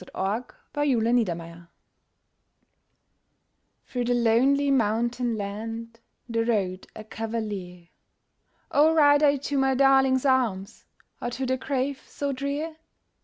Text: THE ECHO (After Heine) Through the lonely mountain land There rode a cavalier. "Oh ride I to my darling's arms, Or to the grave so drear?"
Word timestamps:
THE 0.03 0.07
ECHO 0.17 0.57
(After 0.75 1.35
Heine) 1.35 1.67
Through 3.85 4.05
the 4.05 4.15
lonely 4.15 4.71
mountain 4.71 5.37
land 5.37 5.99
There 6.27 6.43
rode 6.43 6.87
a 6.95 7.03
cavalier. 7.03 7.89
"Oh 8.71 8.95
ride 8.95 9.21
I 9.21 9.35
to 9.35 9.59
my 9.59 9.75
darling's 9.75 10.25
arms, 10.25 10.87
Or 11.21 11.29
to 11.29 11.45
the 11.45 11.55
grave 11.57 12.01
so 12.07 12.31
drear?" 12.31 12.77